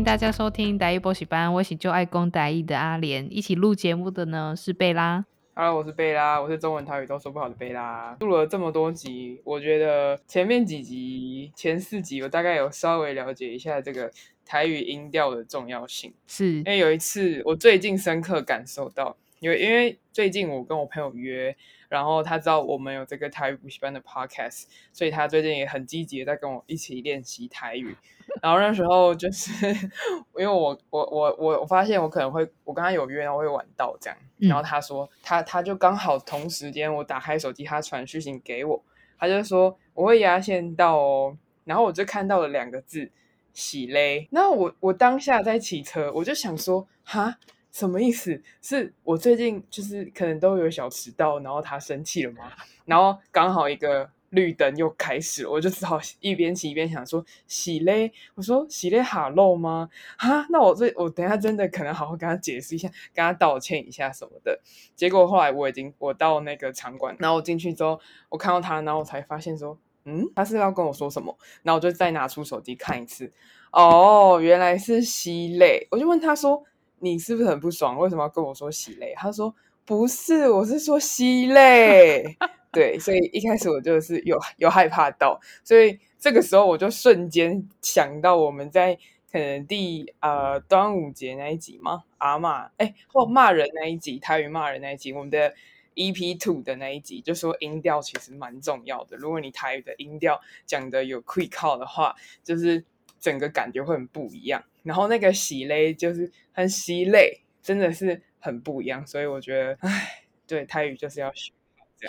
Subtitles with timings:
[0.00, 5.22] 迎大家收听台语补习班，我是就爱讲台语的阿莲，一起录节目的呢是贝拉。
[5.52, 8.16] Hello，我是贝拉，我是中文台语都说不好的贝拉。
[8.20, 14.10] 录了这么多集，我觉得前面几集、前四集我大概有稍微了解一下这个
[14.46, 16.14] 台语音调的重要性。
[16.26, 21.54] 是因为有一次我最近深刻感受到，因为因为最近我跟我朋友约。
[21.90, 27.96] 然后他知道我们有这个台语补习班的 podcast，所以他最近也很积极的在跟我一起练习台语。
[28.40, 29.52] 然后那时候就是
[30.38, 34.16] 因为我我我我我发现我可能会我跟他有约，然后会晚到这样。
[34.38, 38.80] 然后他说他他就刚好同时间我打开手机，他传讯息给我，
[39.18, 41.36] 他就说我会压线到哦。
[41.64, 43.10] 然后我就看到了两个字
[43.52, 44.28] “喜勒”。
[44.30, 47.38] 那我我当下在骑车，我就想说哈。
[47.72, 48.42] 什么意思？
[48.60, 52.50] 是我最近就是可能都有小迟到，然后他生气了吗？
[52.84, 59.88] 然后刚好一个绿灯又开始了，我就只好一边骑一边想说喜嘞，我说喜嘞哈喽吗？
[60.16, 64.60] 啊，那我这我等下真的可能好好跟他解释一下，跟他道歉一下什么的。
[64.96, 71.36] 结果后来我已经我到那个场馆，然后我进去之后，我看到他，然后我才发现说，嗯，他是要跟我说什么？
[71.62, 73.32] 然后我就再拿出手机看一次，
[73.72, 76.64] 哦，原来是喜嘞，我就问他说。
[77.00, 77.98] 你是不是很不爽？
[77.98, 79.12] 为什么要跟我说喜泪？
[79.16, 82.36] 他说不是，我是说吸泪。
[82.72, 88.96] 对，所以一开始我就是有有害怕到，所以这个时候我就瞬间想到我们在
[89.32, 92.04] 可能第呃端午节那一集吗？
[92.18, 95.52] 阿嬷哎，或骂人那一集，台语骂人那一集，我们的
[95.96, 99.16] EP two 的那一集，就说音调其实蛮重要的。
[99.16, 102.84] 如果你台语的音调讲的有 quick call 的话，就是
[103.20, 104.64] 整个感觉会很不一样。
[104.82, 111.52] 然后那个喜嘞就是很喜泪，真的是很不一样，所以我觉得，哎，对，台语就是要学，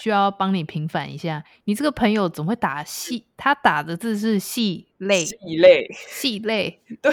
[0.01, 1.43] 需要帮你平反一下。
[1.65, 7.11] 你这个朋友总会打戏，他打的字是细累，细累，细累，对，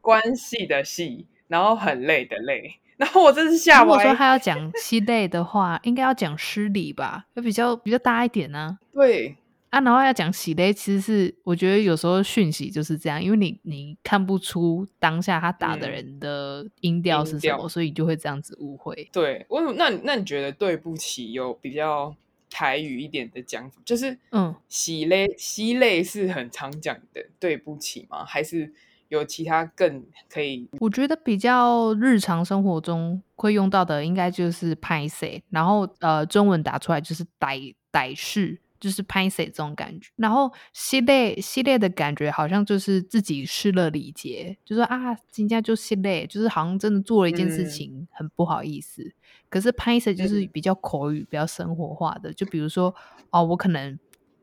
[0.00, 2.76] 关系的细，然后很累的累。
[2.96, 3.86] 然后我真是吓我。
[3.86, 8.78] 如果说他要讲细累的话，应该要讲失礼吧，就比较比较大一点呢、啊。
[8.92, 9.36] 对。
[9.70, 19.08] 啊，然后要讲喜嘞，其实是我觉得有时候讯息就是这样，因为你你看不出当下他打的人的音调是什么，所以你就会这样子误会。
[19.12, 22.12] 对，我那那你觉得对不起有比较
[22.50, 28.24] 台语一点的讲法，就是嗯，喜嘞喜嘞是很常讲的对不起吗？
[28.24, 28.72] 还是
[29.06, 30.68] 有其他更可以？
[30.80, 38.58] 我觉得比较日常生活中会用到的，应该就是歹势，然后呃，中文打出来就是歹歹势。
[38.80, 49.02] 就是拍谁这种感觉，然后系列系列的感觉好像就是自己失了礼节，就说啊，今天就系列，就是好像真的做了一件事情，很不好意思。
[49.02, 49.12] 嗯、
[49.50, 52.94] 可是拍谢就是比较口语、嗯、比较生活化的，就比如说
[53.28, 53.98] 哦，我可能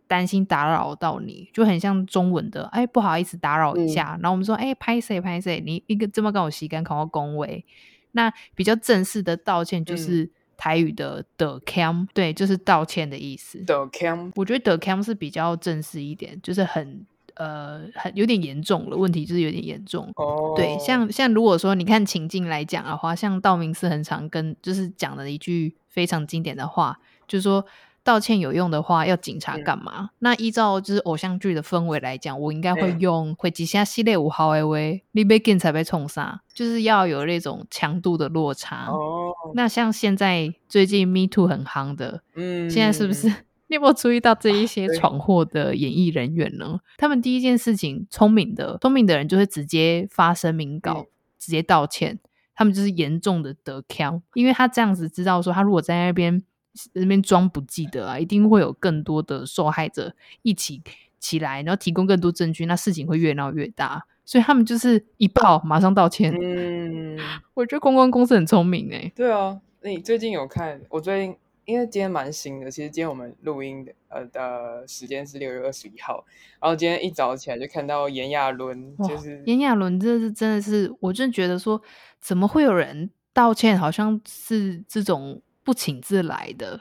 [0.06, 4.18] 担心打扰到你，就很像中文的，哎，不好意思打扰一下。
[4.18, 7.66] 嗯、然后我们说，哎，拍谢拍谢，你一个这么跟我洗干考我恭维，
[8.12, 10.30] 那比较正式的道歉就是。
[10.58, 13.60] 嗯台语的的 cam 对，就是道歉的意思。
[13.64, 20.12] 的 cam，我觉得的 cam 是比较正式一点，就是很呃很有点严重了，问题就是有点严重。
[20.16, 20.56] 哦，oh.
[20.56, 27.64] 对，像像如果说你看情境来讲的话，像道明寺很常跟就是讲的一句非常经典的话，就是说。
[28.04, 30.04] 道歉有用的话，要警察干嘛？
[30.04, 38.86] 嗯、那依照就是偶像剧的氛围来讲，我应该会用会几下系列五号 A V，你被警才被冲杀，就是要有那种强度的落差。
[38.90, 43.28] 哦，那像现在最近 Me Too 很夯的，嗯，现在是不是
[43.68, 46.66] 你有没有注意到这一些闯祸的演艺人员呢？
[46.66, 52.20] 啊、他们第一件事情，聪明的聪明的人就会直接发声明稿，嗯、直接道歉。
[52.56, 56.44] 他们就是严重的得枪，因为他这样子知道说，他如果在那边。
[56.94, 60.80] 那边装不记得啊，一定会有更多的受害者一起
[61.20, 64.06] 起来，然后提供更多证据，那事情会越闹越大。
[64.28, 66.32] 所以他们就是一炮马上道歉。
[66.40, 67.18] 嗯，
[67.56, 69.12] 我觉得公关公司很聪明哎。
[69.16, 70.80] 对啊，你最近有看？
[70.90, 76.24] 我最近因为今天蛮新的，其实今天我们录音的呃的时间是六月二十一号，
[76.60, 81.82] 然后今天一早起来就看到炎亚纶，就是炎亚纶，这是真的是，我真的觉得说，
[82.20, 83.80] 怎么会有人道歉？
[83.80, 85.42] 好像是这种。
[85.68, 86.80] 不请自来的，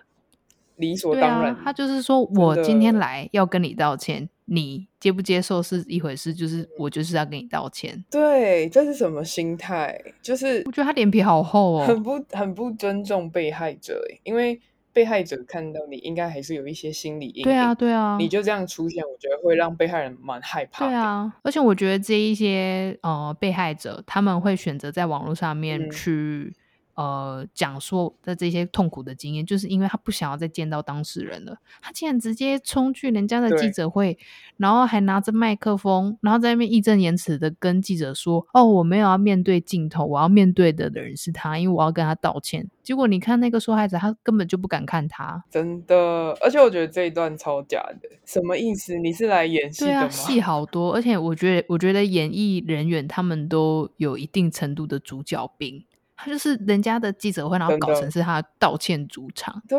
[0.77, 1.53] 理所当然。
[1.53, 8.05] 啊、他就是说我今天来要跟你道歉，你接不接受是一回事，就是我就是要跟你道歉。
[8.11, 9.99] 对，这是什么心态？
[10.23, 14.01] 就是我觉得他脸皮好厚哦，很不很不尊重被害者。
[14.25, 14.61] 因为
[14.93, 17.43] 被害者看到你应该还是有一些心理阴影。
[17.45, 20.87] 对啊，对啊，你就这样出现，我觉得会让被害人蛮害怕。
[20.87, 26.55] 对啊，而且我觉得这一些呃被害者，他们会选择在网络上面去。
[26.97, 31.57] 呃讲说的这些痛苦的经验，就是因为他不想要再见到当事人了。
[31.81, 34.19] 他竟然直接冲去人家的记者会，
[34.57, 45.97] 然后还拿着麦克风，然后在那边义正言辞的跟记者说：“哦，我没有要面对镜头，我要面对的人是他，因为我要跟他道歉。”结果你看那个受害者，他根本就不敢看他，真的。
[46.41, 48.97] 而且我觉得这一段超假的，什么意思？
[48.97, 50.01] 你是来演戏的吗？
[50.01, 55.85] 对啊，戏好多，而且我觉得，我觉得演艺人员他们都有一定程度的主角病。
[56.17, 59.79] 他就是人家的记者会，然后搞成是他道歉主场，对，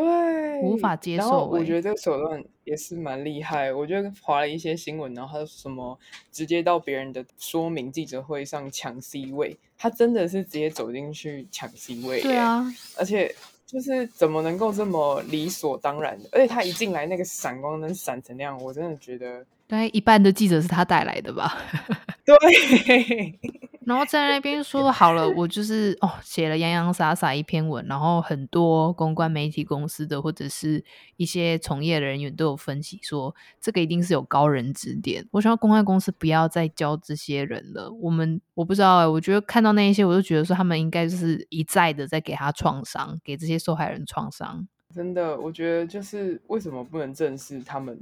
[0.61, 1.27] 无法接受、欸。
[1.27, 3.73] 然后我觉得这个手段也是蛮厉害。
[3.73, 5.97] 我觉得划了一些新闻，然后他什么
[6.31, 12.21] 直接到别人的说明记者会上抢 C 位，他真的是直接走进去抢 C 位。
[12.21, 12.65] 对啊，
[12.97, 13.33] 而且
[13.65, 16.29] 就是怎么能够这么理所当然的？
[16.31, 21.57] 而且他一进来那个闪光灯闪成那样，我真的觉得，大概一半的记者是他带来的吧？
[22.25, 23.39] 对。
[23.87, 30.83] 然后在那边说好了，我就是哦，写了洋洋洒洒一篇文，然后很多公关媒体公司的或者是
[31.15, 35.25] 一些从业人员都有分析说，这个一定是有高人指点。
[35.31, 37.89] 我希望公关公司不要再教这些人了。
[38.01, 44.67] 我们我不知道哎，我觉得看到那一些，我就觉得说他们应该就是一再的在给他创伤，给这些受害人创伤。
[44.93, 47.97] 真的，我觉得就是为什么不能正视他们，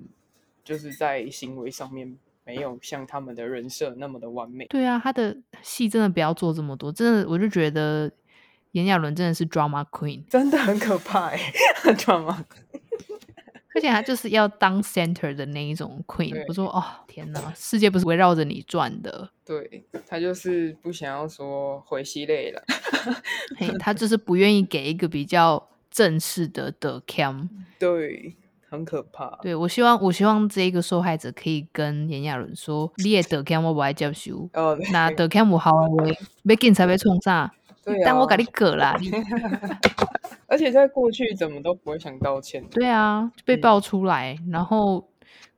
[0.66, 2.18] 就是在行为上面。
[2.48, 4.68] 没有像他们的人设那么的完美。
[4.68, 8.12] 对啊，他的戏真的不要做这么多，真的，我就觉得
[8.74, 11.40] 炎亚纶真的是 drama queen，真的很可怕哎，
[11.98, 12.80] drama queen，
[13.74, 16.40] 而且他就是要当 center 的那一种 queen。
[16.48, 19.28] 我说哦，天哪，世界不是围绕着你转的。
[19.44, 22.64] 对，他就是不想要说回系列了，
[23.82, 27.50] 他就是不愿意给一个比较正式的的 cam。
[27.80, 28.36] 对。
[28.76, 29.40] 很可怕。
[29.42, 36.06] 对，我希望，我希望这个受害者可以跟炎亚纶说：“你也得看我不爱接受，哦，那得看我好话，
[36.44, 37.52] 要警察被冲啥？
[38.04, 38.96] 但我给你割了。
[40.48, 42.64] ”而且在过去怎么都不会想道歉。
[42.70, 45.08] 对啊，被爆出来，嗯、然后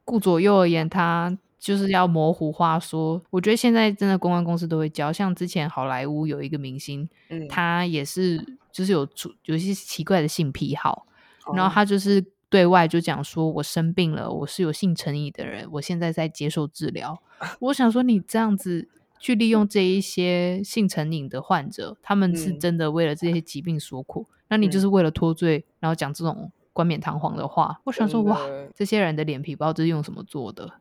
[0.05, 3.21] 顾左右而言，他就是要模糊话说。
[3.29, 8.41] 我觉得现在真的公关公司都会教，像之前好莱坞有一个明星，嗯、他也是
[8.71, 11.05] 就是有出有一些奇怪的性癖好，
[11.45, 12.23] 哦、然后他就是。
[12.49, 17.21] 对外就讲说，我生病了，我是有性成瘾的人，我现在在接受治疗。
[17.59, 18.87] 我想说，你这样子
[19.19, 27.81] 去利用这一些性成瘾的患者，他们是真的为了这些疾病所苦，嗯、那你就是为了脱罪，然后讲这种冠冕堂皇的话。
[27.83, 28.39] 我想说，哇，
[28.73, 30.71] 这些人的脸皮不知道这是用什么做的？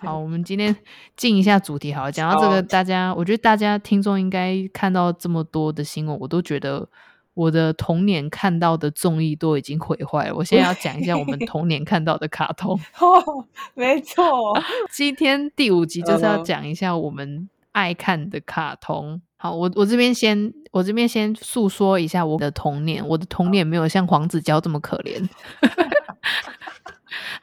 [0.00, 0.74] 好，我们今天
[1.14, 6.88] 进一下主题，好了，讲到这个，大家，我觉得大家听众应该看到这么多的新闻，我都觉得。
[7.36, 10.34] 我的童年看到的综艺都已经毁坏了。
[10.34, 12.80] 我现在要讲一下我们 童年看到的卡通。
[12.98, 13.44] 哦，
[13.74, 14.58] 没错，
[14.90, 19.20] 今天第五集就是要讲一下我们爱看的卡通。
[19.36, 23.06] 好，我我这边先，我这边先诉说一下我的童年。
[23.06, 25.28] 我的童年没有像黄子佼这么可怜。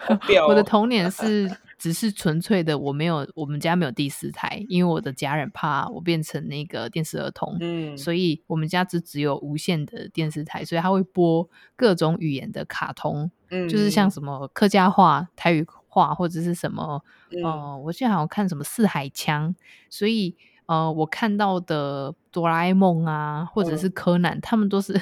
[0.48, 1.56] 我的童年是。
[1.84, 11.46] 只是纯粹的，我没有，我们家没有第四台，因为我的家人怕我变成那个电视儿童，嗯，所以我们家只只有无线的电视台，所以他会播
[11.76, 19.54] 各种语言的卡通，嗯，就是像什么客家话、台语话或者是什么，嗯、呃，我记得好像看什么四海腔，
[19.90, 20.38] 所以
[20.68, 25.02] 呃，我看到的哆啦 A 梦啊，或者是柯南，嗯、他们都是。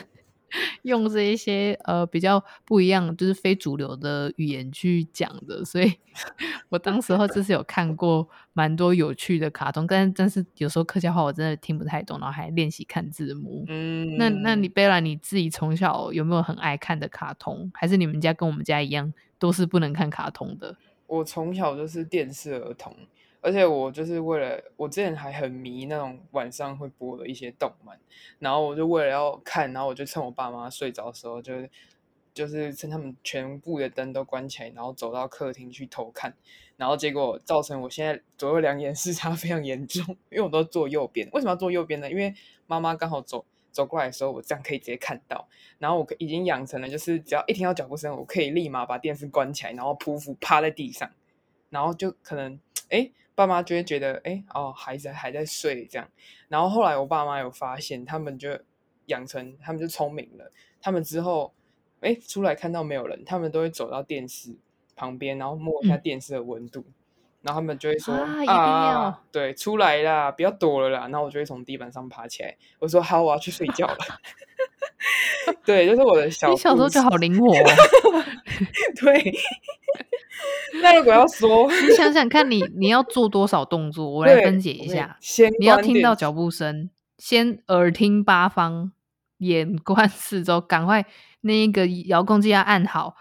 [0.83, 5.93] 用这一些呃比较不一样，就是非主流的语言去讲的，所以
[6.69, 13.65] 我当时候就是有看过蛮多有趣的卡通，但但是有时候客家话我真的听不太懂，然后还练习看字幕。
[13.67, 17.71] 嗯，那那你贝拉你自己从小有没有很爱看的卡通？
[17.73, 20.75] 还是你们家跟我们家一样都是不能看卡通的？
[21.07, 22.95] 我从小就是电视儿童。
[23.41, 27.99] 而且我就是为了，我之前还很迷那种晚上会播的一些动漫，
[28.37, 31.69] 然后我就为了要看，然后我就趁我爸妈睡着的时候，就是
[32.35, 36.35] 就是趁他们全部的灯都关起来，然后走到客厅去偷看，
[36.77, 41.27] 然后结果造成我现在左右两眼视差 非常严重，因为我都坐右边。
[41.33, 42.11] 为什么要坐右边呢？
[42.11, 42.35] 因为
[42.67, 45.47] 妈妈刚好走走过来的时候，我这样可以直接看到。
[45.79, 51.09] 然后我已经养成了，就是只要一听到脚步声，我可以立马把电视关起来，然后匍匐趴在地上，
[51.71, 53.09] 然后就可能哎。
[53.33, 56.07] 爸妈就会觉得，哎，哦，孩子还在睡这样。
[56.47, 58.59] 然后后来我爸妈有发现，他们就
[59.07, 60.51] 养成，他们就聪明了。
[60.81, 61.53] 他们之后，
[62.01, 64.55] 哎，出来看到没有人，他们都会走到电视
[64.95, 66.81] 旁边，然后摸一下电视的温度。
[66.81, 66.93] 嗯、
[67.41, 71.07] 然后他们就会说，啊，对，出来啦，不要躲了啦。
[71.07, 73.97] 然后我就会从地板上爬起来，我说好，我要去睡觉了。
[75.65, 78.23] 对，就是我的小，你小时候就好灵活哦。
[79.01, 79.33] 对。
[80.81, 84.09] 那如果要说，你想想看你，你你要做多少动作？
[84.09, 85.17] 我来分解一下。
[85.19, 88.91] 先，你要听到脚步声，先耳听八方，
[89.37, 91.05] 眼观四周，赶快
[91.41, 93.15] 那个遥控器要按好，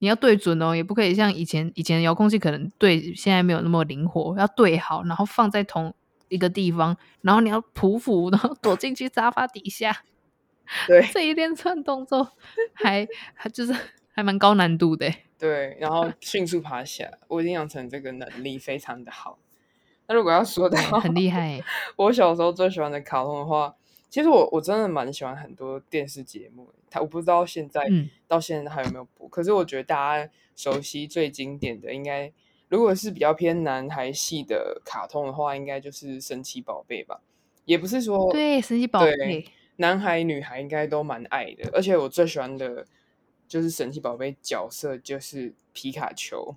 [0.00, 5.94] 你要对准哦，也不可以像以前以前遥控器可能对现在没有那么灵活，要对好，然后放在同
[6.28, 10.02] 一个地方，然后你要匍匐，然后躲进去沙发底下。
[10.86, 12.32] 对，这一连串动作
[12.72, 13.74] 还还就是
[14.12, 15.12] 还蛮高难度的。
[15.38, 19.38] 对，然后迅速爬起来，我已经养成这个能力，非常的好。
[20.06, 21.60] 那如果要说的话，很厉害。
[21.96, 23.74] 我小时候最喜欢的卡通的话，
[24.08, 26.72] 其实我我真的蛮喜欢很多电视节目。
[26.88, 32.32] 他我不知道现在、嗯、到现在还有没有播，可是我觉得大家熟悉最经典的，应该
[32.68, 37.20] 如果是比较偏男孩系的卡通的话，应该就是神奇宝贝吧。
[37.64, 39.44] 也不是说对神奇宝贝，
[39.76, 41.70] 男孩女孩应该都蛮爱的。
[41.72, 42.86] 而且我最喜欢的
[43.48, 46.56] 就是神奇宝贝角色就是皮卡丘。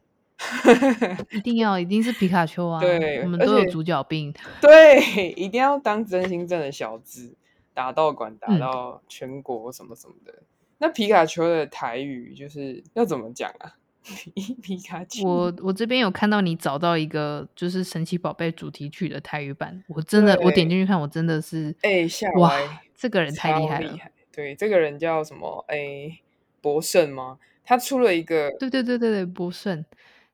[1.32, 2.80] 一定要，一定是皮卡丘啊！
[2.80, 4.34] 对，我们都有主角病。
[4.62, 7.36] 对，一定要当真心正的小子，
[7.74, 10.32] 打道馆打到全国什么什么的。
[10.32, 10.46] 嗯、
[10.78, 13.76] 那皮卡丘的台语就是要怎么讲啊？
[14.64, 22.54] 皮卡丘，我我这边有看到你找到一个就是神奇宝贝主题曲的台语版，我真的我点进去看，我真的是哎吓哇，
[23.00, 23.98] 这个人太厉害了！
[24.34, 25.64] 对，这个人叫什么？
[25.70, 26.20] 哎，
[26.60, 27.40] 博胜吗？
[27.64, 29.86] 他出了一个，对对对对对，博胜。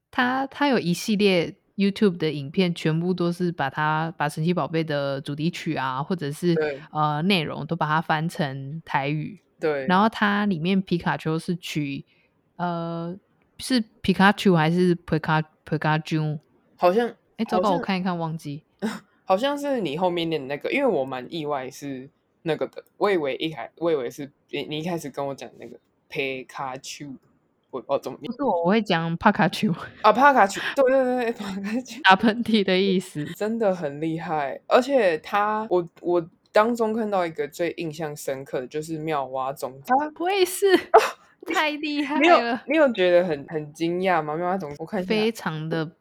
[0.10, 6.56] 他他有一系列 YouTube 的影片，全部都是把他把神奇宝贝的主题曲啊，或者是
[6.92, 9.40] 呃内容都把它翻成台语。
[9.60, 12.04] 对，然后它里面皮卡丘是取
[12.56, 13.16] 呃
[13.60, 16.40] 是皮卡丘还是皮卡皮卡丘？
[16.78, 17.08] 好像
[17.38, 18.64] 哎，糟糕，我看一看，忘记，
[19.24, 22.10] 好像是你后面念的那个，因为我蛮意外是
[22.46, 27.14] 那个的，我以为一开我以为是你你一开始跟我讲那个皮卡丘。
[27.72, 28.18] 我哦，怎么？
[28.24, 29.70] 不是我，我会讲帕卡丘
[30.02, 34.62] 啊，帕卡丘，对对对，帕卡丘，打喷嚏的意思，真的很厉害。
[34.68, 40.68] 而且他，我我当中看到一个最印象深刻的就是妙蛙种子，我也是，
[41.54, 42.22] 太厉害了。
[42.22, 44.38] 你有你有觉得很很惊讶吗？
[44.38, 45.92] 妙蛙种子，我看，非常的。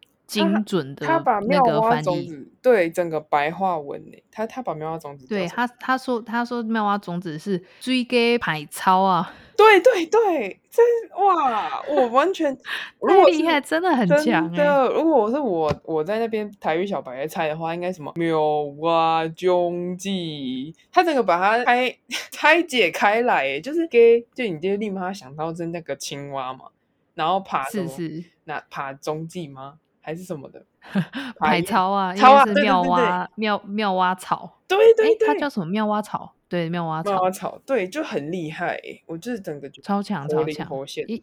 [0.42, 10.84] 精准的，他把妙蛙种子对整个白话文呢，他他把妙蛙种子对他他说他说妙蛙种子是追根排超啊，对对对，真
[11.24, 12.56] 哇，我完全
[13.06, 14.88] 太厉害，真的很强的。
[14.88, 18.40] 如果我是我我在那边台语小白在猜的话，应该什么妙
[18.78, 21.96] 蛙踪迹，他整个把它拆
[22.32, 26.66] 拆解开来，就是给就你就立马想到是那个青蛙嘛，
[27.14, 29.74] 然后爬是是那爬中继吗？
[30.04, 30.62] 还是什么的
[31.40, 36.34] 海草啊，草啊，是妙蛙妙妙蛙草，对对对，它叫什么妙蛙草？
[36.46, 38.78] 对，妙蛙草，妙蛙草，对，就很厉害。
[39.06, 40.68] 我就是整个超强超强，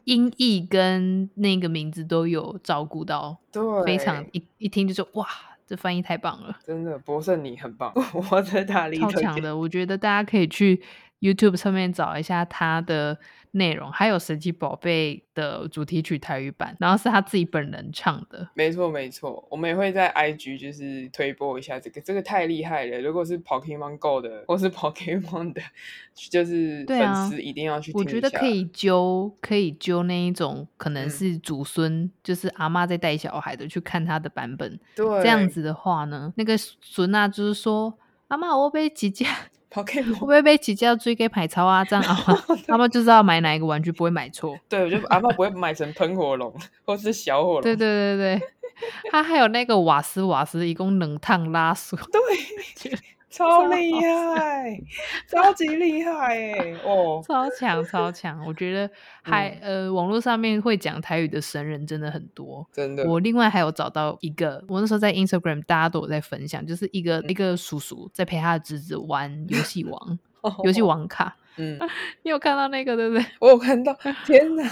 [0.06, 5.28] 音译跟那个名字都有照顾到，对，非常一一听就说哇，
[5.68, 7.94] 这翻译太棒了，真的，博胜你很棒，
[8.32, 10.82] 我在大力超强的，我觉得大家可以去
[11.20, 13.20] YouTube 上面找一下他的。
[13.52, 18.50] 内容还有神奇宝贝的主题曲台语版，然后是他自己本人唱的。
[18.54, 23.02] 没错没错，我们也会在 IG 就是推播一下这个，这个太厉害了。
[23.02, 25.62] 如果是 Pokemon Go 的或是 Pokemon 的，
[26.16, 28.00] 就是粉丝一定要去听。
[28.00, 34.80] 我觉得可以揪，可以揪那一种可能是祖孙，嗯、就是阿妈在带小孩的去看他的版本。
[34.96, 37.94] 对，这样子的话呢，那个孙啊，就是说
[38.30, 39.10] 阿妈，我被姐
[39.84, 40.02] 姐。
[40.04, 41.84] 会不会被起价追给排超啊？
[41.86, 44.58] 这样阿妈阿妈就知道买哪一个玩具不会买错。
[44.68, 47.62] 对，我觉得阿妈不会买成喷火龙或是小火龙。
[47.62, 48.42] 对对对对，
[49.12, 51.98] 他还有那个瓦斯瓦斯，一共冷烫拉锁。
[52.12, 52.92] 对。
[53.32, 54.78] 超厉害，
[55.28, 56.76] 超级厉害哎！
[56.86, 58.44] 哦，超强超强！
[58.46, 58.90] 我觉得
[59.24, 63.10] 还、嗯、呃，网络上面会讲台语的神人真的很多，真的。
[63.10, 70.20] 我另外还有找到一个，我那时候在 Instagram 大家都有在分享，就是一个、嗯、一个叔叔在陪他的侄子玩游戏王，
[70.64, 71.38] 游戏王卡。
[71.58, 71.78] 嗯，
[72.24, 73.26] 你有看到那个对不对？
[73.40, 73.94] 我有看到。
[74.26, 74.64] 天哪，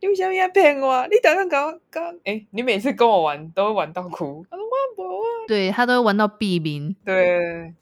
[0.00, 1.04] 你为什么要骗我？
[1.08, 4.44] 你等下搞搞哎，你每次跟我玩都会玩到哭。
[4.50, 5.20] 我说我不玩。
[5.48, 6.94] 对，他都会玩到毙命。
[7.04, 7.74] 对。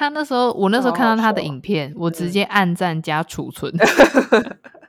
[0.00, 3.70] 他那时候，我那时候看到他的影片，我直接按赞加储存。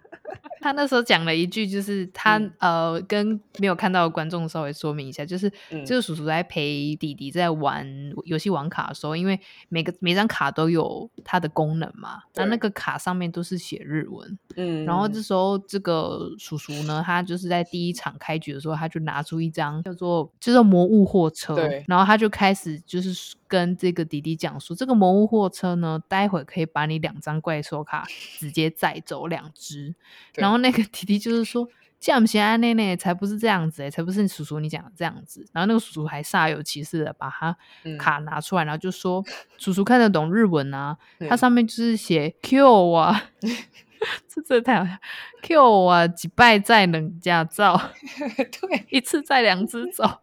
[0.62, 5.50] 他那时候讲了一句，就是他、嗯、呃，跟没有看到的观众稍微说明一下，就是
[5.86, 7.86] 这个、嗯、叔叔在陪弟弟在玩
[8.26, 9.40] 游戏玩卡的时候，因为
[9.70, 28.06] 每个每张卡都有它的功能嘛，那那个卡上面都是写日文，嗯，然后这时候这个叔叔呢，他就是在第一场开局的时候，他就拿出一张叫做叫做魔物货车，对，然后他就开始就是跟这个弟弟讲说，这个魔物货车呢，待会可以把你两张怪兽卡
[28.38, 29.96] 直接载走两只，
[30.36, 30.51] 然后。
[30.52, 31.66] 然后那个弟弟就是说
[31.98, 35.48] ：“这样不行啊，奶奶才不是这样子哎、欸，才不是叔叔你讲的这样子。
[35.54, 37.56] 然后那个叔叔还煞有其事的把他
[37.98, 39.24] 卡拿出来，嗯、然后就说
[39.58, 40.98] ：“叔叔看得懂日文啊，
[41.30, 43.30] 它上面就是写 Q 啊，
[44.28, 44.92] 这这太好笑
[45.42, 47.82] ，Q 啊，几拜在能驾照，
[48.60, 50.20] 对，一次载两只走。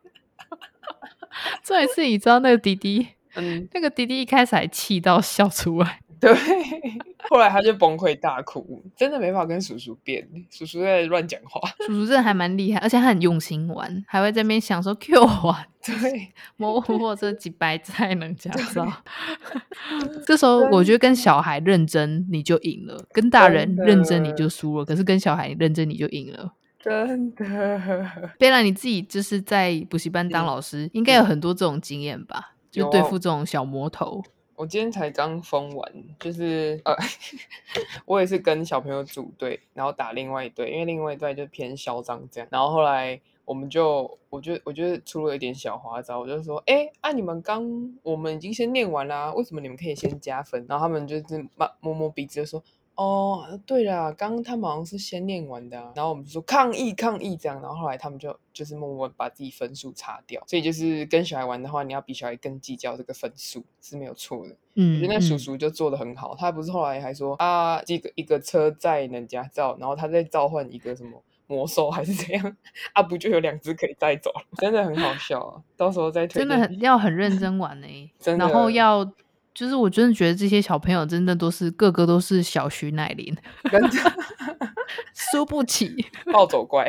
[1.64, 6.34] 这一次你知道那个弟弟，嗯，那个弟弟一开始还气到笑出来。”对，
[7.30, 11.60] 后来他就崩溃大哭，真的没法跟叔叔辩，叔叔在乱讲话。
[11.86, 18.86] 叔叔真的还蛮厉害，而且他很用心玩，还会在那边想说 Q 玩，对，模或者几百才能驾照。
[20.26, 24.84] 这时候我觉得跟小孩认真你就赢了，跟大人认真你就输了。
[24.84, 28.30] 可是跟小孩认真你就赢了，真的。
[28.38, 32.54] 贝拉你自己就是在补习班当老师，嗯、应该有很多这种经验吧？
[32.70, 34.22] 就对付这种小魔头。
[34.58, 36.92] 我今天才刚封完，就是呃，
[38.04, 42.48] 我也是跟小朋友组队，然后打另外一队，因为另外一队就偏嚣张这样。
[42.50, 47.64] 然后后来我们就，我就我就出了一点小花招，我就说，哎，啊你们刚
[48.02, 50.66] 我们已经先念完啦，为什么你们可以先加分？
[50.68, 52.60] 然后他们就是摸摸摸鼻子就说。
[52.98, 64.56] 哦，对了，刚刚他们好像是先念完的，啊，然后我们就说抗议抗议这样，然后后来他们就就是默默把自己分数擦掉，所以就是跟小孩玩的话，你要比小孩更计较这个分数是没有错的。
[64.74, 72.56] 嗯，我觉得那叔叔就做的很好，嗯，他不是后来还说啊，这个一个车载人家照，然后他再召唤一个什么魔兽还是怎样，
[72.94, 75.62] 啊不就有两只可以带走了，真的很好笑啊！
[75.76, 79.08] 到时候再推，真的很要很认真玩呢，欸，真的然后要。
[79.58, 83.36] 就是我真的觉得这些小朋友真的都是个个都是小徐乃麟，
[85.12, 85.96] 输不起
[86.32, 86.86] 暴走怪，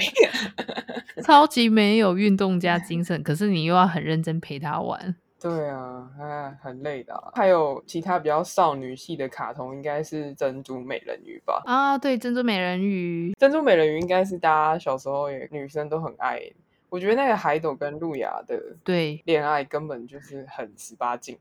[1.24, 5.16] 超级没有运动家精神，可是你又要很认真陪他玩。
[5.42, 7.32] 对啊，啊很累的啊。
[7.34, 11.64] 还有其他比较少女系的卡通，应该是珍珠美人鱼吧？
[11.66, 16.40] 啊，对，珍珠美人鱼，珍珠美人鱼应该是大家小时候也女生都很爱。
[16.90, 21.38] 我觉得那个海斗跟路亚的对恋爱根本就是很十八禁。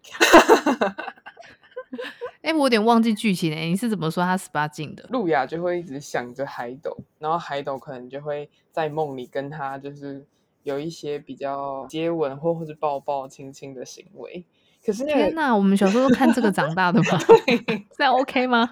[2.43, 5.05] 哎、欸，我有点忘记剧情哎，你是怎么说他十八禁的？
[5.11, 10.25] 路亚就会一直想着海斗，然后海斗可能就会在梦里跟他就是
[10.63, 14.45] 有一些比较接吻或或是抱抱亲亲的行为。
[14.85, 17.19] 可是、那个、天哪，我们小时候都看这个长大的吗？
[17.97, 18.71] 这样 OK 吗？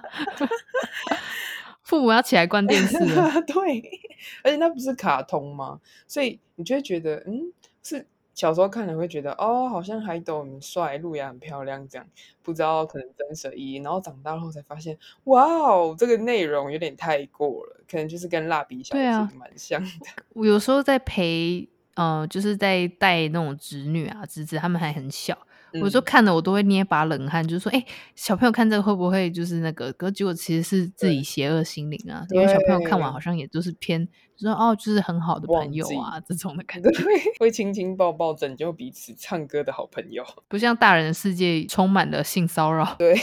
[1.86, 3.30] 父母要起来关电视了。
[3.46, 3.80] 对，
[4.42, 5.80] 而且那不是卡通吗？
[6.08, 12.04] 所以你就会觉得，嗯，是小时候看了会觉得，哦，好像海斗很帅，路亚很漂亮，这样
[12.42, 13.76] 不知道可能真实意义。
[13.76, 20.06] 然后长大后才发现，哇哦，这个内容有点太过了，可能就是跟蜡笔小新蛮像的。
[20.34, 25.38] 我有时候在陪，呃，就是在带那种侄女啊、侄子，他们还很小。
[25.82, 29.92] 我就看了我都会捏把冷汗，就是说，哎、欸，小朋友看这个会不会就是那个？
[29.92, 36.90] 可结果其实是自己邪恶心灵啊，因为小朋友看完好像也都是偏，就说哦，就是很好的朋友啊这种的感觉，
[37.38, 42.94] 会亲亲抱抱拯救彼此，唱歌的好朋友，不像大人的世界充满了性骚扰。
[42.98, 43.16] 对，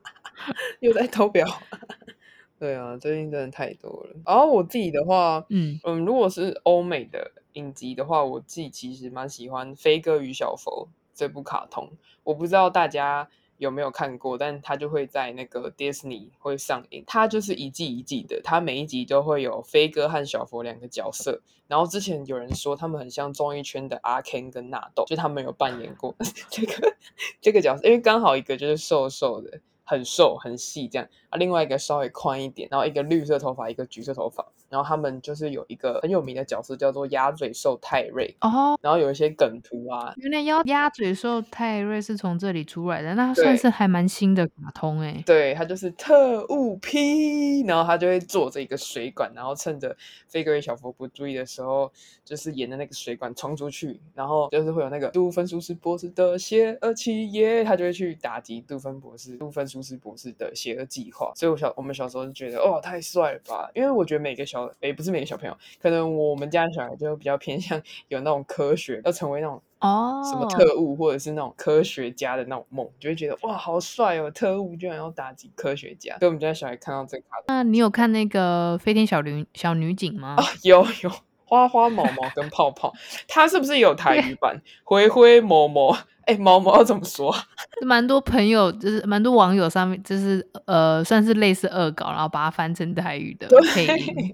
[0.80, 1.46] 又在偷表。
[2.58, 4.16] 对啊，最近真的太多了。
[4.26, 10.88] 然后我自己的话，嗯嗯，如果是欧美的影集的话，我自己其实蛮喜欢《飞哥与小佛》。
[11.20, 13.28] 这部卡通我不知道大家
[13.58, 17.04] 有没有看过，但它就会在那个 Disney 会上映。
[17.06, 21.42] 它就是一季一季的，它每一集都会有飞哥和小佛两个角色。
[21.68, 26.16] 然后之前有人说他们很像综艺圈的阿 Ken 跟纳豆，就他们有扮演过
[26.48, 26.96] 这个
[27.42, 31.08] 这个角色，因为刚好一个就是瘦瘦的，很瘦很细这样。
[31.30, 34.46] 啊，另外一个稍微宽一点，然后一个绿色头发，一个橘色头发。
[34.68, 49.96] 然后他们就是有一个很有名的角色叫做鸭嘴兽泰瑞哦，然后有一些梗图啊，原来鸭鸭嘴兽泰瑞是从这里出来的，那他算是还蛮新的卡通哎，对，他就是特务 P，然后他就会坐着一个水管，然后趁着
[50.28, 51.90] 飞哥与小佛不注意的时候，
[52.24, 76.18] 就是沿着那个水管冲出去，然后就是会有那个杜芬舒斯博士的邪恶企业，他就会去打击杜芬博士、杜芬舒斯博士的邪恶计划，所以我小我们小时候就觉得哦，太帅了吧，因为我觉得每个小诶，不是每个小朋友，可能我们家的小孩就比较偏向 有那种科学，要成为那种哦什么特务或者是那种科学家的那种梦，就会觉得哇好帅哦，特务居然要打击科学家。
[76.18, 80.36] 所以我们家小孩看到这个，那你有看那个飞天小女小女警吗？
[80.38, 81.10] 啊，有有，
[81.50, 82.92] 花花毛毛跟泡泡，
[83.26, 84.62] 它是不是有台语版？
[84.84, 85.96] 灰灰毛毛。
[86.26, 87.34] 哎，毛毛要怎么说？
[87.84, 94.32] 蛮多朋友就是蛮多网友上面就是呃，算是类似恶搞，然后把它翻成台语的配音。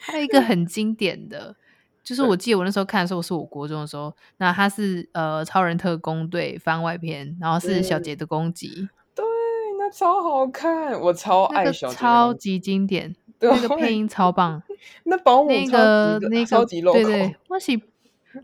[0.00, 1.54] 还有一个很经典的，
[2.02, 8.88] 就是我记得我那时候看的时候，是我国中的时候，那它是呃超人特工队番外篇，然后是小杰的攻击。
[9.14, 9.24] 对，
[9.78, 13.14] 那超好看，我超爱小杰，超级经典。
[13.42, 14.62] 那个配音超棒。
[15.04, 17.80] 那保姆那个那个超级 local，对对，我是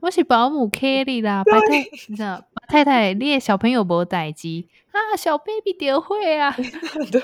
[0.00, 6.54] 我是保姆 Kelly 啦，白太，你知道，白太太，你的小朋友无代志啊，小 baby 点会啊，
[7.10, 7.22] 对，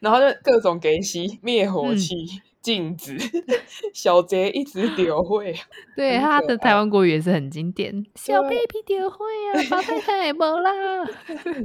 [0.00, 2.14] 然后就各种给洗灭火器。
[2.14, 3.16] 嗯镜子，
[3.92, 5.52] 小杰一直 丢会，
[5.96, 8.06] 对他的台湾国语也是很经典。
[8.14, 10.70] 小 baby 丢会啊，宝太太没啦，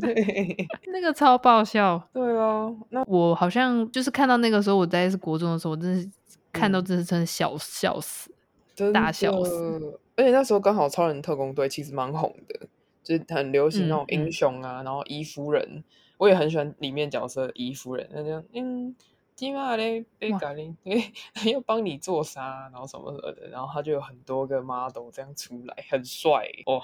[0.02, 2.02] 对，那个超爆笑。
[2.12, 6.10] 对啊，那我好像就是看到那个时候，我在是国中的时候，我真是
[6.52, 8.32] 看到真是真的笑笑死，
[8.92, 10.00] 大笑死。
[10.16, 12.68] 而且那时候刚好超人特工队其实蛮红的，
[13.04, 15.84] 就是很流行那种英雄啊，然后伊夫人，
[16.18, 18.96] 我也很喜欢里面角色伊夫人，那就嗯。
[19.38, 21.14] 起码嘞，被改 lin 因为
[21.54, 26.82] 要帮你做啥，然后什么什么的，然后他就有很多个 model 这样出来，很帅哦。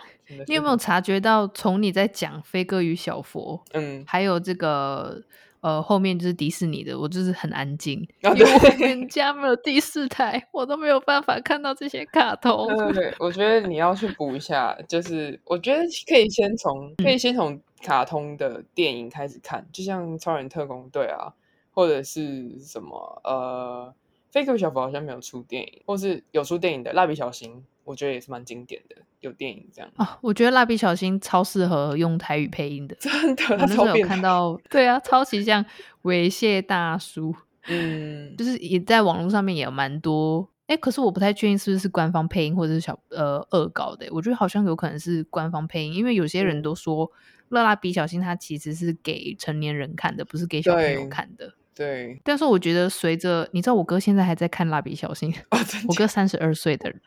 [0.47, 5.19] 你有没有察觉到，从你在讲飞哥与小佛，嗯，还有这个
[5.61, 12.67] 呃后面就是迪士尼的，我就是很安静， 啊、因为我们家没有第四台，我都没有办法看到这些卡通。
[12.67, 21.33] 对对对，我觉得你要去补一下，就是我觉得可以先从可以先从卡通的电影开始看，就像超人特工队啊。
[21.73, 23.93] 或者是什么呃，
[24.31, 30.17] 飞哥小佛好像没有出电影，或是有出电影的蜡笔小新，我觉得也是蛮经典的，有电影这样啊。
[30.21, 33.43] 我觉得蜡笔小新超适合用台语配音的，真的。
[33.51, 35.65] 我那时候有看到，对啊，超级像
[36.03, 37.35] 猥亵大叔，
[37.67, 47.07] 嗯，就是也在网络上面也有蛮多，哎，可是我不太确定是不是官方配音或者是小呃恶搞的，我觉得好像有可能是官方配音，因为有些人都说
[47.49, 51.53] 《蜡笔小新》它其实是给成年人看的，不是给小朋友看的。
[51.75, 55.31] 对，但是我觉得随着你知道，我哥现在还在看蜡笔小新。
[55.49, 55.57] 哦、
[55.89, 57.01] 我哥三十二岁的人，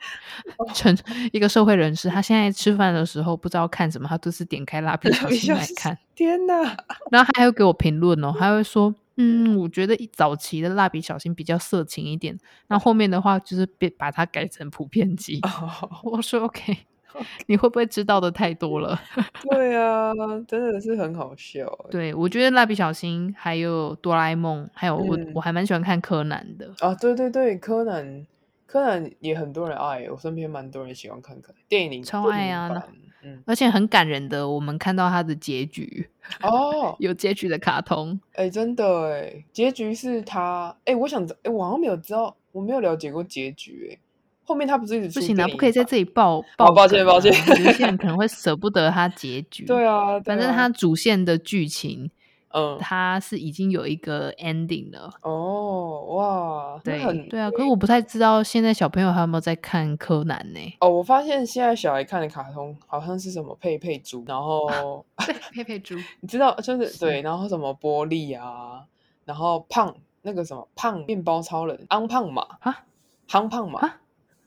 [0.74, 0.98] 成、哦、
[1.32, 5.96] 一个社会人士，他现在吃饭的时候不知道看什么，他都是点开蜡笔小新来看。
[6.14, 6.62] 天哪！
[7.10, 12.36] 然后他还会给我评论哦， 他会说：“嗯，我觉得早期的蜡笔小新比较色情一点，
[12.68, 15.38] 那后面的话就是别把它改成普遍级。
[15.42, 16.76] 哦 ”我说：“OK。”
[17.46, 18.98] 你会不会知道的太多了？
[19.50, 20.12] 对啊，
[20.46, 21.66] 真的是很好笑。
[21.90, 26.94] 对，我觉得蜡笔小新，还有哆啦 A 梦，还有我，嗯、我还蛮喜欢看柯南的啊。
[26.94, 28.26] 对对对，柯南，
[28.66, 32.86] 柯南也很多人爱，我身边蛮多人喜欢看柯南电影，超爱啊。
[33.22, 36.08] 嗯，而且很感人的，我们看到他的结局
[36.42, 38.20] 哦， 有结局的卡通。
[38.34, 43.98] 哎、欸，真的哎，结局是他哎，我想哎，我好像没有知道，我没有了解过结局哎。
[44.46, 46.70] 后面他不是一直不行啊，不可以在这里爆爆、啊。
[46.70, 47.32] 抱歉抱歉，
[47.64, 49.64] 有些人可能会舍不得他结局。
[49.66, 52.08] 对啊，反正他主线的剧情，
[52.54, 55.10] 嗯，他是已经有一个 ending 了。
[55.22, 60.60] 哦，哇，对对啊，可是我不太知道现在小朋友还有没有在看柯南呢？
[60.80, 68.84] 哦，我发现现在小孩看的卡通好像是什么佩佩猪，然后对佩佩猪， 你知道就是，是对，然后什么玻璃啊，
[69.24, 72.84] 然后胖那个什么胖面包超人安胖嘛啊，
[73.28, 73.92] 康胖马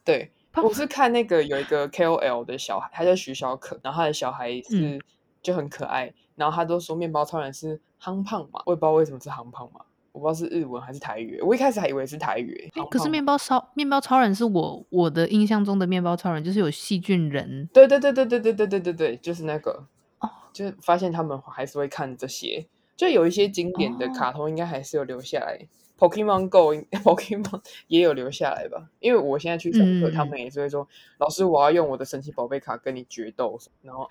[0.09, 0.31] 对，
[0.63, 4.99] 我是看那个有一个 KOL 的小孩，他叫徐小可，然后他的小孩是
[5.41, 12.69] 就很可爱，嗯、然后他都说面包超人是夯胖嘛，我也不知道为什么是夯胖嘛，我不知道是日文还是台语，我一开始还以为是台语。
[12.73, 17.69] 欸、可是面包超面包超人是我我的印象中的面包超人，就是有细菌人。
[17.71, 19.85] 对对对对对对对对对对，就是那个
[20.19, 22.65] 哦，就是发现他们还是会看这些，
[22.97, 25.59] 就有一些经典的卡通应该还是有留下来。
[25.61, 25.67] 哦
[25.99, 28.87] Pokemon Go，Pokemon 也有留下来吧？
[28.99, 30.87] 因为我现在去上课，嗯、他们也是会说
[31.19, 34.09] ：“老师，我要用我的神奇宝贝卡跟你决斗。”然后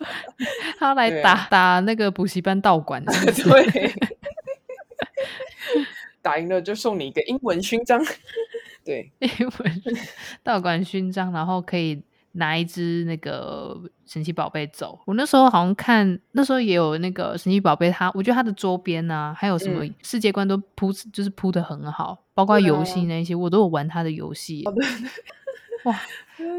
[0.78, 3.92] 他来打、啊、打那个补习班道馆， 对，
[6.22, 8.02] 打赢了就送你一个英文勋章，
[8.82, 9.82] 对，英文
[10.42, 12.02] 道馆勋章，然后可以。
[12.32, 24.62] 拿一只那个神奇宝贝走，我那时候好像看，那时候也有那个神奇宝贝，它我觉得它的周边啊，还有什么世界观都铺，嗯、就是铺的很好，包括游戏那些，啊、我都有玩它的游戏。
[24.64, 24.86] 哦、对
[25.84, 26.00] 哇，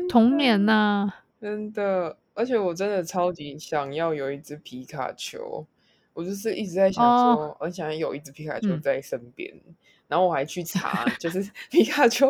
[0.09, 5.65] 童年呐、啊，真的，而且我真的超级想要有一只皮卡丘，
[6.13, 9.53] 我就是一直在想说，哦、我想要有一只皮卡丘在身边。
[9.55, 9.75] 嗯
[10.11, 12.29] 然后我还去查，就是 皮卡丘，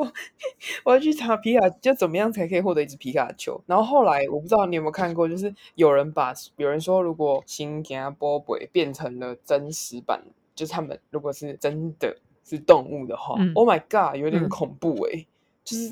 [0.83, 3.59] 我还去查皮卡就怎么样才可以获得一只皮卡丘。
[3.65, 10.21] 然后后来我不知道你有没有看过，就是有人把有人说，如果新加坡贝变成了真实版，
[10.53, 12.15] 就是他们如果是真的
[12.45, 15.25] 是动物的话，嗯，Oh my God，有点恐怖哎、欸，嗯、
[15.65, 15.91] 就是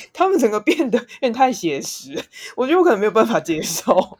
[0.14, 2.18] 他们整个变得有点太写实，
[2.56, 4.18] 我觉得我可能没有办法接受。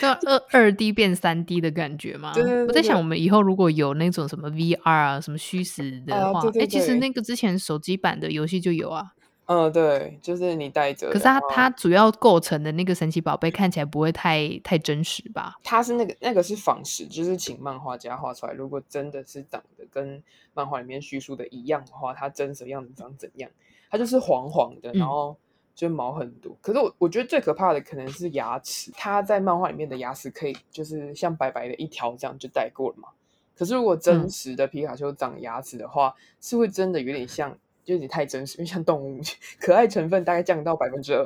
[0.00, 2.32] 就二二 D 变三 D 的感觉嘛？
[2.32, 9.12] 对对对对，我在想，我们以后如果有那种什么 VR 啊，什么虚实的话，哎、欸，其实那个之前手机版的游戏就有啊。
[9.48, 11.08] 嗯，对，就是你带着。
[11.08, 15.54] 可是它它主要构成的那个神奇宝贝看起来不会太太真实吧？
[15.62, 18.52] 它是那个那个是仿实，就是请漫画家画出来。
[18.52, 20.20] 如果真的是长得跟
[20.52, 23.48] 漫画里面叙述的一样的话，它真实的样子长怎样？
[23.88, 25.38] 它就是黄黄的，然后
[25.76, 26.50] 就毛很多。
[26.52, 33.10] 嗯、可是我我觉得最可怕的可能是牙齿，它在漫画里面的牙齿可以就是像白白的一条这样就带过了嘛。
[33.54, 37.56] 可是如果真实的皮卡丘长牙齿的话，嗯、是会真的有点像。
[37.86, 39.20] 就有点太真实，因为像动物，
[39.60, 41.24] 可爱成分大概降到百分之二，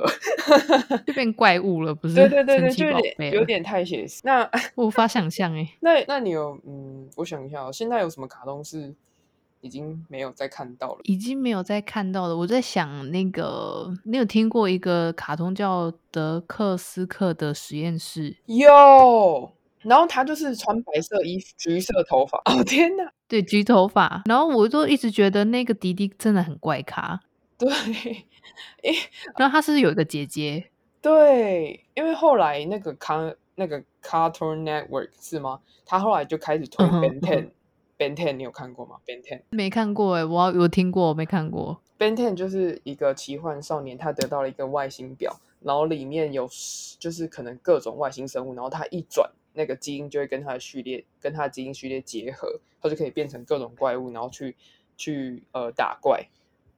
[1.07, 2.13] 就变怪物了，不是？
[2.13, 4.21] 对对对对，就有点有点太写实。
[4.23, 5.67] 那无法想象哎。
[5.81, 8.93] 那那你有嗯，我想一下，哦现在有什么卡通是
[9.61, 10.99] 已经没有再看到了？
[11.03, 12.35] 已经没有再看到了。
[12.35, 18.35] 我在想，那个你有听过一个卡通叫德克斯克的实验室？
[18.47, 19.51] 有。
[19.81, 22.37] 然后他就是穿白色衣服，橘色头发。
[22.45, 23.11] 哦天哪！
[23.27, 24.21] 对，橘头发。
[24.25, 27.19] 然后我就一直觉得那个迪迪真的很怪咖。
[27.57, 27.67] 对，
[28.83, 28.95] 诶
[29.37, 30.69] 然后他是有一个姐姐。
[31.01, 33.17] 对，因为后来那个卡
[33.55, 35.59] 那个 Cartoon Network 是吗？
[35.83, 37.49] 他后来就开始推 Ben Ten。
[38.01, 41.79] Ben Ten 你有看过吗？Ben Ten 没看过哎，我有听过，没看过。
[41.99, 46.49] Ben Ten 就是一个奇幻少年，他得到了一个外星表，然后里面有
[46.97, 49.29] 就是可能各种外星生物，然后他一转。
[49.53, 54.55] 那个基因就会跟他的序列，跟他的基因序列结合，他就可以变成各种怪物，然后去
[54.97, 56.25] 去呃打怪。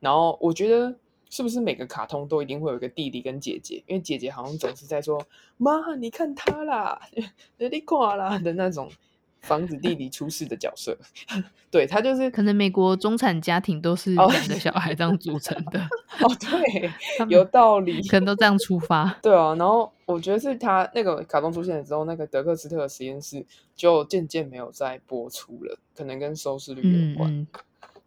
[0.02, 0.94] 然后我觉得
[1.30, 3.82] 是不是每个卡通都一定会有一个弟弟跟姐姐？
[3.88, 7.00] 因为姐姐好像总是在说“妈，你看他啦，
[7.72, 8.92] 你垮啦”的那种。
[9.44, 10.98] 防止弟弟出事的角色，
[11.70, 15.80] 对，他就是可能美国中产家庭都是两个小孩这样组成的
[16.20, 16.92] 哦，对，
[17.30, 19.54] 有道理，可能都这样出发，对啊。
[19.56, 27.32] 然后我觉得是他那个卡通出现了之后，那个德克斯特的实验室就渐渐没有再播出了，可能跟收视率有关。
[27.32, 27.48] 嗯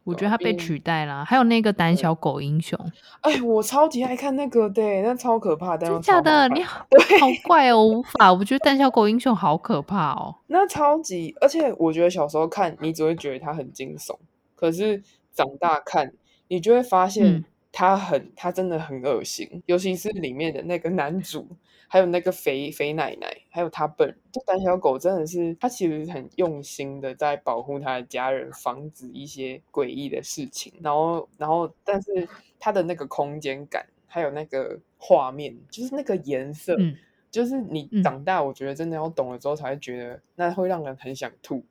[0.06, 2.78] 我觉得他被取代了，还有那个胆小狗英雄。
[3.22, 5.84] 哎，我超级爱看那个的，那超可怕的。
[5.84, 6.48] 真的假的？
[6.50, 6.78] 你好，
[7.20, 8.32] 好怪哦，无法。
[8.32, 10.36] 我觉得胆小狗英雄好可怕哦。
[10.46, 14.16] 那超级，而且我觉得小时候看你只会觉得他很惊悚，
[14.54, 15.02] 可是
[15.34, 16.12] 长大看
[16.46, 21.48] 你就会发现他很，他真的很恶心，尤其是里面的那个男主。
[21.88, 30.72] 还有那个肥肥奶奶，还有他本人，这胆小狗真的是，他其实很用心的在保护他的家人，防止一些诡异的事情。
[30.82, 36.96] 然后，然后，但是他的那个空间感，还有那个画面，就是那个颜色，嗯、
[37.30, 41.64] 就是你长大，我觉得真的要懂了之后，才会觉得那会让人很想吐。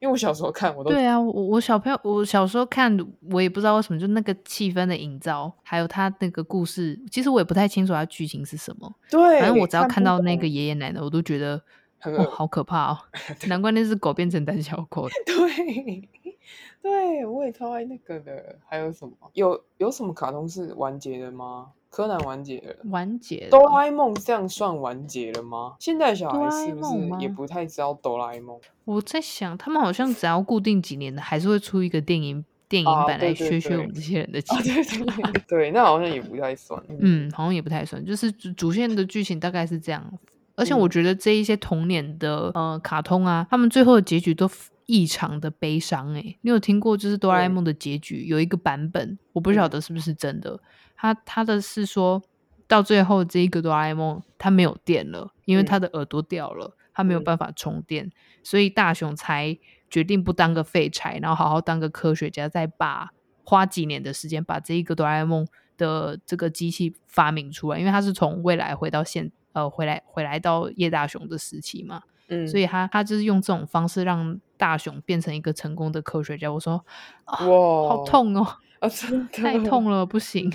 [0.00, 2.96] 因为我小时候看，我都对啊，我我小朋友，我小时候看，
[3.30, 8.92] 我也不知道为什么，就那个气氛的营造，还有他那个故事，其实我也不太清楚他剧情是什么。
[9.10, 11.60] 对，反正我只要看到那个爷爷奶奶，我都觉得
[11.98, 12.98] 很、哦、好可怕哦！
[13.48, 15.08] 难怪那只狗变成胆小狗。
[15.26, 16.08] 对，
[16.80, 18.56] 对，我也超爱那个的。
[18.68, 19.12] 还有什么？
[19.32, 21.72] 有有什么卡通是完结的吗？
[21.90, 23.48] 柯南完结了，完结。
[23.50, 25.74] 哆啦 A 梦这样算完结了吗？
[25.80, 28.58] 现在小孩是不是也不太知道哆啦 A 梦？
[28.84, 34.40] 我在想，他们好像只要固定几年的，还是会出一个电影电影版来削削我们这些人的。
[34.42, 36.80] 对对对，对，那好像也不太算。
[37.00, 40.04] 嗯，好像也不太算，就是主线的剧情大概是这样。
[40.54, 44.50] 而且我觉得这一些童年的呃卡通啊，他们最后的结局都
[44.86, 46.12] 异常的悲伤。
[46.14, 50.58] 哎，你有听过就是哆啦 A 梦的结局有一个版本，我不晓得是不是真的。
[51.00, 52.20] 他他的是说
[52.66, 59.56] 到最后，这一个哆啦 A 梦他没有电了，因为他的耳朵掉了，他没有办法充电，嗯、所以大雄才
[59.88, 63.10] 决定不当个废柴，然后好好当个科学家，再把
[63.44, 65.46] 花几年的时间把这一个哆啦 A 梦
[65.78, 76.52] 的这个机器发明出来，因为他是从未来回到现呃回来回来到叶大雄的时期嘛，嗯，所以他他就是用这种方式让大雄变成一个成功的科学家。
[76.52, 76.84] 我说
[77.26, 78.46] 哇，好痛哦，
[78.80, 80.52] 啊、真的太痛了，不行。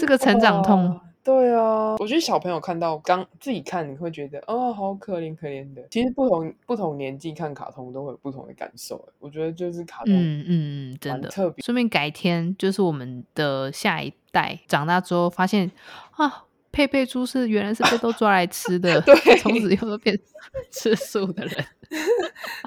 [0.00, 5.86] 这个成长痛，对啊，我觉得小朋友看到刚自己看，你会觉得哦，好可怜可怜的。
[5.90, 9.06] 其实不同不同年纪看卡通都会有不同的感受。
[9.18, 11.62] 我觉得就是卡通，嗯嗯，真的特别。
[11.62, 15.70] 顺便改天就是我们的下一代长大之后，发现
[16.12, 16.44] 啊。
[16.72, 20.18] 佩佩猪是原来是被都抓来吃的， 对， 从此以后都变
[20.70, 21.64] 吃素的人，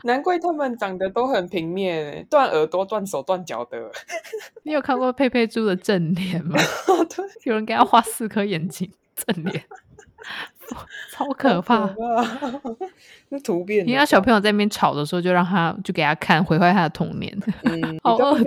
[0.03, 3.91] 难怪他们长得都很平面，断耳朵、断手、断脚的。
[4.63, 6.57] 你有看过佩佩猪的正脸吗？
[7.15, 9.63] 对，有人给他画四颗眼睛，正脸。
[11.11, 11.93] 超可怕！
[13.29, 17.37] 那图片，你让小朋友在那边吵的时候，就让他就给他看，毁坏他的童年。
[17.63, 18.37] 嗯， 好恶，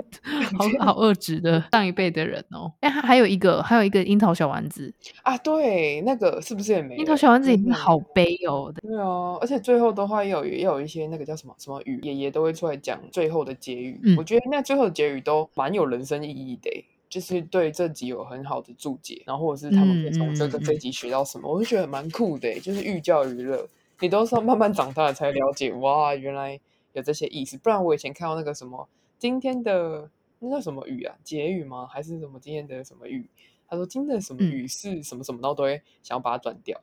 [0.57, 2.71] 好好恶质的上一辈的人哦。
[2.81, 6.95] 哎，还有一个，还有一个樱桃小丸子啊，对，那个是不是也没？
[6.97, 8.73] 樱桃小丸子也好悲哦。
[8.81, 13.99] 对啊，而且最后的话也有也有一些那个叫什么什么语，爷爷都会出来讲最后的结语。
[14.03, 16.85] 嗯，我觉得那最后的结语都蛮有人生意义的。
[17.09, 22.59] 就是对这集有很好的注解，然后或者是他们可以从这个这集学到什么，嗯嗯、我就觉得蛮酷的。
[22.59, 23.67] 就是寓教于乐，
[23.99, 26.59] 你都是要慢慢长大才了解，哇，原来
[26.93, 27.57] 有这些意思。
[27.57, 31.87] 不然我以前看到那个什么今天的那叫什么语啊，结语吗？
[31.89, 33.29] 还是什么今天的什么语？
[33.69, 36.79] 他说今天的什么语是什么什么，然后都会想要把它转掉。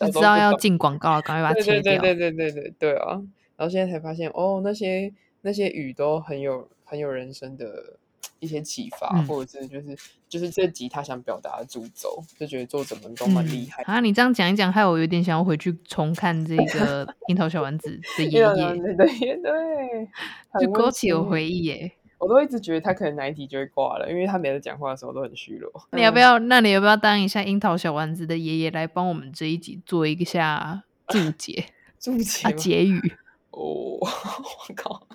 [0.00, 2.00] 你知道要进广告了，赶快把它切掉。
[2.00, 3.22] 对对对对对对对啊！
[3.56, 7.98] 然后现在才发现，哦，那些那些语都很有很有人生的
[8.38, 13.96] 一些启发，嗯、或者是就是就是这集他想表达的主轴，就觉得作者们都蛮厉害、嗯。
[13.96, 18.94] 啊，你这样讲一讲，害我有点想要回去重看这个《樱桃小丸子》的 爷爷。
[18.94, 20.08] 对对
[20.64, 21.92] 就勾起我回忆耶。
[22.18, 25.70] 我都一直觉得他可能哪一集就会挂了，因为他每次讲话的时候都很虚弱。
[25.92, 26.38] 你要不要？
[26.38, 31.66] 那你要不要当一下樱桃小丸子的爷爷来帮我们这一集做一下注解？
[32.00, 33.12] 注解、啊、结语？
[33.50, 35.06] 哦，我靠，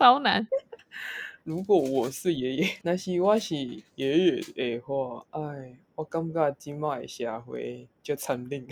[0.00, 0.48] 超难。
[1.44, 8.66] 如果我是爷爷，那是我是爷爷的话，哎，我感觉今麦社会就残忍，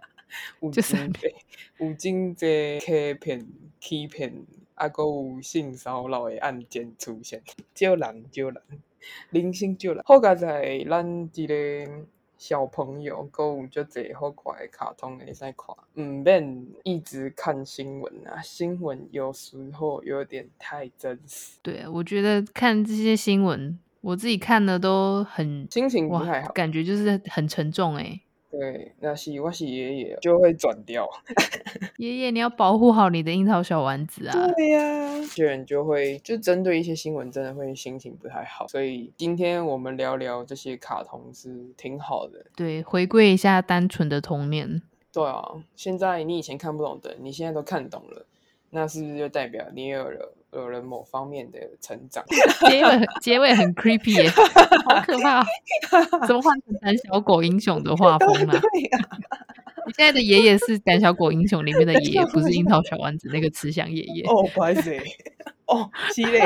[0.62, 1.34] 有真济，
[1.78, 3.46] 有真济欺骗、
[3.78, 4.46] 欺骗。
[4.74, 7.42] 啊，还有性骚扰的案件出现，
[7.74, 8.62] 少人少人，
[9.28, 10.02] 零星少人。
[10.06, 12.06] 好佳在咱这个
[12.42, 18.42] 小朋友，购物就最好看的卡通会使看，唔免一直看新闻啊。
[18.42, 21.56] 新闻有时候有点太真实。
[21.62, 28.20] 对，我觉得看这些新闻，我自己看的都很心情不太好，感觉就是很沉重哎、欸。
[28.52, 31.08] 对，那是我是爷爷就会转掉。
[31.96, 34.46] 爷爷，你要保护好你的樱桃小丸子啊！
[34.54, 38.68] 对呀，有些人就会就针对一些新闻，真的会心情不太好。
[38.68, 42.44] 所以今天我们聊聊这些卡通是挺好的。
[42.54, 44.82] 对，回归一下单纯的童年。
[45.10, 48.26] 对啊，现在你以前看不懂的，你现在都看懂了，
[48.68, 50.34] 那是不是就代表你也有了？
[50.52, 52.24] 有了某方面的成长，
[52.68, 54.28] 结尾结尾很 creepy 耶，
[54.84, 55.42] 好可怕！
[56.26, 58.52] 怎么换成胆小狗英雄的画风呢？
[59.86, 64.22] 你现在的爷爷是胆小狗英雄里面的爷爷， 不是樱桃小丸子那个慈祥爷爷。
[64.24, 64.94] 哦，不好意思，
[65.66, 66.40] 哦，鸡肋。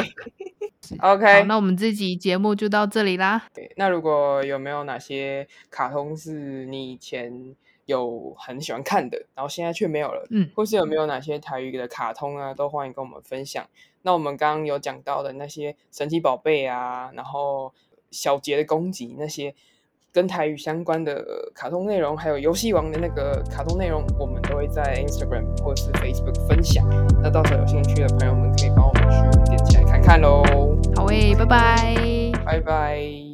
[1.00, 3.48] OK，那我们这集节目就到这里啦。
[3.52, 7.54] 对，那如果有没有哪些卡通是你以前？
[7.86, 13.64] 有很喜欢看的，然后现在却没有了，嗯，或是有没有哪些台语的卡通啊，都欢迎跟我们分享。
[14.06, 17.72] 那我们刚刚有讲到的那些神奇宝贝啊，然后
[18.12, 19.52] 小杰的攻击那些
[20.12, 26.86] 跟台语相关的卡通内容，还有游戏王的那个卡通内容，我们都会在 Instagram 或是 Facebook 分享。
[27.20, 30.44] 那到时候有兴趣的朋友们可以帮我们去点起来看看喽。
[30.94, 33.24] 好诶，拜拜，拜拜。